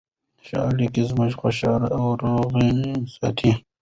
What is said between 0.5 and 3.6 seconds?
اړیکې موږ خوشحاله او روغ ساتي.